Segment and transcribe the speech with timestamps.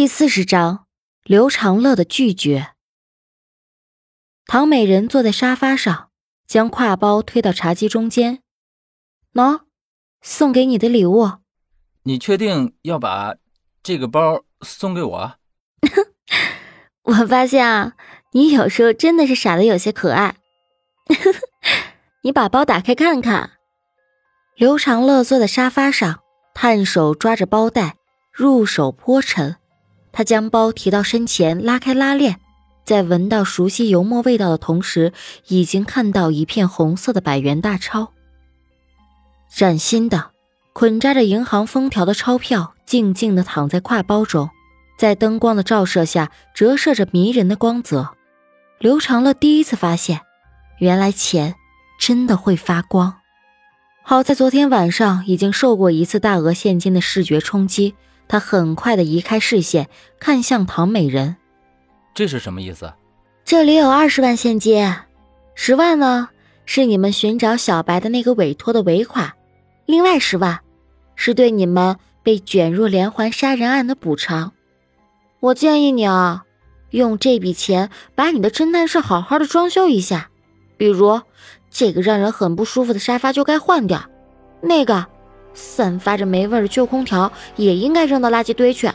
[0.00, 0.86] 第四十章，
[1.24, 2.68] 刘长乐的拒绝。
[4.46, 6.08] 唐美人坐在沙发上，
[6.46, 8.42] 将挎包推到茶几中间。
[9.34, 9.60] 喏，
[10.22, 11.32] 送给你的礼物。
[12.04, 13.34] 你确定要把
[13.82, 15.34] 这个包送给我？
[17.04, 17.92] 我发现啊，
[18.32, 20.36] 你有时候真的是傻的有些可爱。
[22.24, 23.50] 你把包打开看看。
[24.56, 26.22] 刘长乐坐在沙发上，
[26.54, 27.98] 探手抓着包带，
[28.32, 29.58] 入手颇沉。
[30.12, 32.40] 他将包提到身前，拉开拉链，
[32.84, 35.12] 在闻到熟悉油墨味道的同时，
[35.48, 38.12] 已经看到一片红色的百元大钞。
[39.54, 40.30] 崭新的、
[40.72, 44.50] 捆扎着银行封条的钞票，静静地躺在挎包中，
[44.98, 48.10] 在灯光的照射下，折射着迷人的光泽。
[48.78, 50.20] 刘长乐第一次发现，
[50.78, 51.54] 原来钱
[51.98, 53.14] 真的会发光。
[54.02, 57.94] 好在昨天晚上已经受过一次大额现金的视觉冲击。
[58.30, 59.88] 他很快的移开视线，
[60.20, 61.34] 看向唐美人。
[62.14, 62.92] 这是什么意思？
[63.44, 64.88] 这里有二十万现金，
[65.56, 66.28] 十万呢
[66.64, 69.32] 是你们寻找小白的那个委托的尾款，
[69.84, 70.60] 另外十万
[71.16, 74.52] 是对你们被卷入连环杀人案的补偿。
[75.40, 76.44] 我建议你啊，
[76.90, 80.30] 用这笔钱把你的侦探室好好的装修一下，
[80.76, 81.20] 比如
[81.68, 84.08] 这个让人很不舒服的沙发就该换掉，
[84.62, 85.08] 那个。
[85.54, 88.90] 散发着霉味的旧空调也应该扔到垃圾堆去。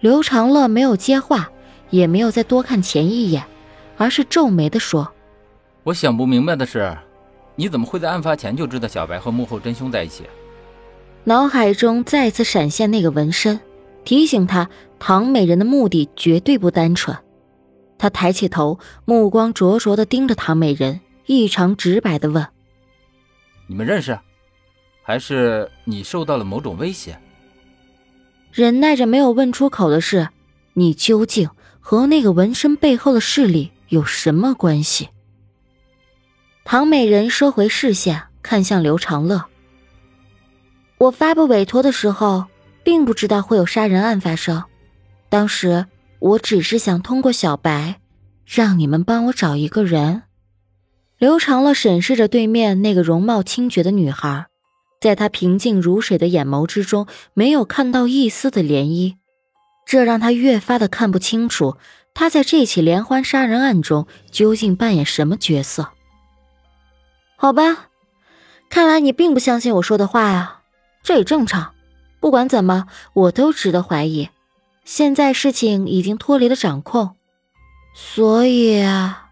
[0.00, 1.50] 刘长乐没有接话，
[1.90, 3.44] 也没有再多看钱一眼，
[3.98, 5.12] 而是皱眉的说
[5.84, 6.96] ：“我想不明白的是，
[7.54, 10.24] 你怎么会在案发前就知道小白和幕后真凶在一起？”
[11.24, 13.60] 脑海中再次闪现那个纹身，
[14.04, 17.14] 提醒他唐美人的目的绝对不单纯。
[17.98, 22.46] 他抬起头，目光灼灼的盯着唐美人，异常直白的问
[23.68, 24.18] ：“你们认识？”
[25.10, 27.18] 还是你受到了某种威胁？
[28.52, 30.28] 忍耐着没有问出口的是，
[30.74, 35.08] 你究竟和那个纹身背后的势力有什么关系？
[36.64, 39.44] 唐美人收回视线，看向刘长乐。
[40.98, 42.44] 我发布委托的时候，
[42.84, 44.62] 并不知道会有杀人案发生，
[45.28, 45.86] 当时
[46.20, 47.98] 我只是想通过小白，
[48.46, 50.22] 让你们帮我找一个人。
[51.18, 54.46] 刘长乐审视着对面那个容貌清绝的女孩。
[55.00, 59.16] 在他平静如水的眼眸之中，没有看到一丝的涟漪，
[59.86, 61.78] 这让他越发的看不清楚
[62.12, 65.88] 他在这起连环杀人案中究竟扮演什么角色。
[67.36, 67.88] 好吧，
[68.68, 70.60] 看来你并不相信我说的话呀，
[71.02, 71.72] 这也正常。
[72.20, 74.28] 不管怎么，我都值得怀疑。
[74.84, 77.16] 现在事情已经脱离了掌控，
[77.94, 79.30] 所以啊，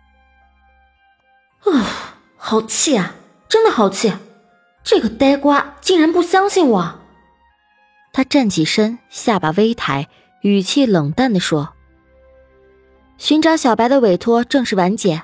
[1.65, 3.15] 啊， 好气啊，
[3.47, 4.15] 真的好气。
[4.83, 7.01] 这个呆瓜竟然不相信我！
[8.13, 10.09] 他站起身，下巴微抬，
[10.43, 11.75] 语气冷淡的说
[13.19, 15.23] ：“寻找小白的委托正式完结，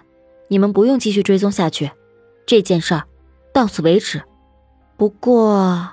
[0.48, 1.90] 你们不用继续追踪下去，
[2.46, 3.04] 这件事儿
[3.52, 4.22] 到此为止。
[4.96, 5.90] 不过，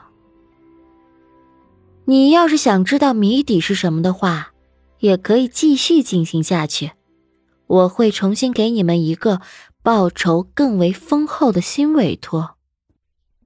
[2.06, 4.52] 你要是想知道谜底是什么的话，
[5.00, 6.92] 也可以继续进行下去。
[7.68, 9.42] 我会重新给你们一个
[9.82, 12.58] 报酬更为丰厚的新委托。”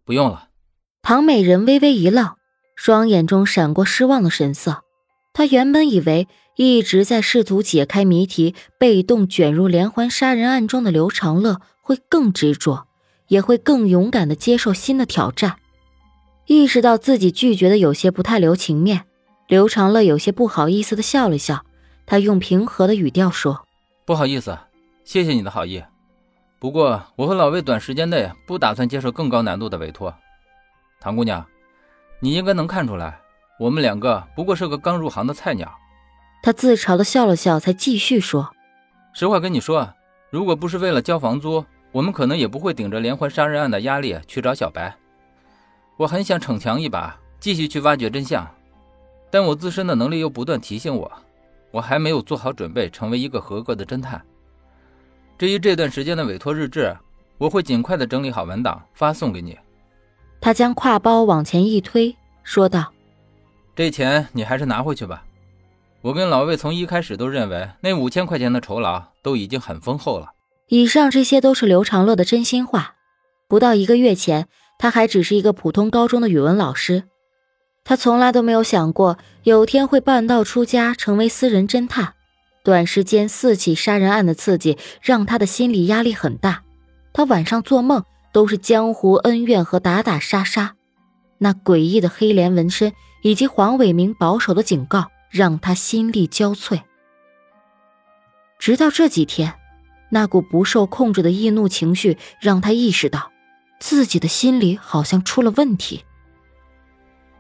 [0.06, 0.50] 不用了，
[1.02, 2.36] 唐美人微微一愣，
[2.76, 4.84] 双眼中闪过失望的神色。
[5.34, 12.88] 她原本以为一直在试图解开谜题、被动卷入连环杀人案中的刘长乐会更执着，
[13.28, 15.56] 也会更勇敢的接受新的挑战。
[16.46, 19.06] 意识到自己拒绝的有些不太留情面，
[19.48, 21.66] 刘长乐有些不好意思的笑了笑。
[22.06, 23.66] 他用平和的语调说
[24.06, 24.56] ：“不好意思，
[25.04, 25.82] 谢谢你的好意。”
[26.66, 30.12] 不过，我和老魏短时间内不打算接受更高难度的委托。
[31.00, 31.46] 唐姑娘，
[32.20, 33.20] 你应该能看出来，
[33.60, 35.72] 我们两个不过是个刚入行的菜鸟。
[36.42, 38.52] 他自嘲的笑了笑，才继续说
[39.14, 39.94] ：“实话跟你说，
[40.32, 44.98] 如果不是为了交房租，我们可能也不会顶着连环杀人案的压力去找小白。
[45.98, 48.44] 我很想逞强一把，继续去挖掘真相，
[49.30, 51.12] 但我自身的能力又不断提醒我，
[51.70, 54.20] 我还没有做好准备成为一个合格的侦探。”
[55.38, 56.96] 至于这段时间的委托日志，
[57.38, 59.58] 我会尽快的整理好文档发送给你。
[60.40, 62.94] 他将挎包往前一推，说道
[63.76, 65.26] ：“这钱你还是拿回去吧。
[66.02, 70.32] 我跟老魏从一开始都认为那五千块钱的酬劳都已经很丰厚了。”
[70.68, 72.96] 以上这些都是刘长乐的真心话。
[73.48, 74.48] 不到一个月前，
[74.80, 77.04] 他还只是一个普通高中的语文老师，
[77.84, 82.15] 他从来都没有想过有天会半道出家，成为私人侦探。
[82.66, 86.64] 短时间四起杀人案的刺激让他的心理压力很大，
[87.14, 88.04] 他晚上做梦
[88.34, 90.74] 都是江湖恩怨和打打杀杀，
[91.38, 92.92] 那诡异的黑莲纹身
[93.22, 96.82] 以及黄伟明保守的警告让他心力交瘁。
[98.58, 99.54] 直到这几天，
[100.10, 103.32] 那股不受控制的易怒情绪让他意识到，
[103.80, 106.04] 自己的心里好像出了问题。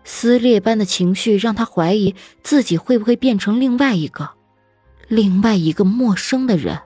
[0.04, 2.13] 撕裂般的情绪让他怀疑
[2.44, 4.34] 自己会不会变成另外一个，
[5.07, 6.80] 另外一个陌生的人。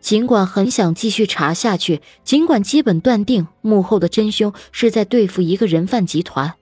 [0.00, 6.54] 尽管很想继续查下去，尽管基本断定幕后的真凶是在对付一个人贩集团，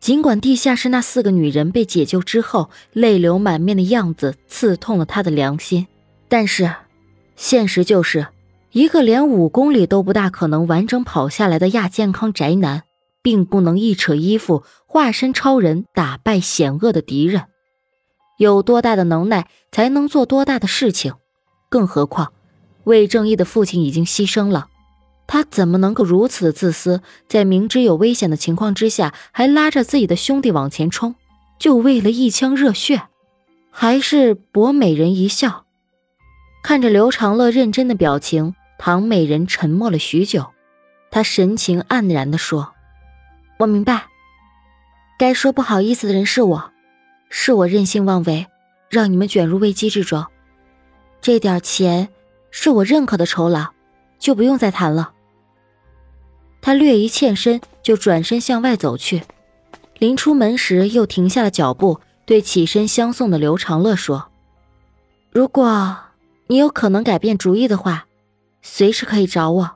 [0.00, 5.88] 尽管地下室那四个女人被解救之后泪流满面的样子刺痛了他的良心，
[6.26, 6.72] 但是，
[7.36, 8.28] 现实就是，
[8.72, 12.84] 一个连五公里都不大可能完整跑下来的亚健康宅男，
[13.20, 17.42] 并不能一扯衣服化身超人打败险恶的敌人。
[18.40, 21.12] 有多大的能耐才能做多大的事情，
[21.68, 22.32] 更何况。
[22.84, 24.68] 魏正义的父亲已经牺牲了，
[25.26, 31.16] 他怎么能够如此的自私，在明知有危险的情况之下，还拉着自己的兄弟往前冲，
[31.58, 33.02] 就为了一腔热血？
[33.70, 35.66] 还是博美人一笑，
[36.62, 40.46] 看着刘长乐认真的表情，唐美人沉默了许久，
[41.10, 42.72] 她神情黯然地说
[43.60, 44.06] ：“我明白，
[45.18, 46.72] 该说不好意思的人是我，
[47.30, 48.46] 是我任性妄为，
[48.90, 50.26] 让你们卷入危机之中，
[51.22, 52.10] 这点钱。”
[52.52, 53.64] 是我认可的酬劳，
[54.18, 55.12] 就不用再谈了。
[56.60, 59.22] 他略一欠身，就转身向外走去。
[59.98, 64.32] 临出门时，又停下了脚步，对起身相送的刘长乐说
[65.30, 65.96] ：“如果
[66.48, 68.06] 你有可能改变主意的话，
[68.62, 69.70] 随时可以找我。”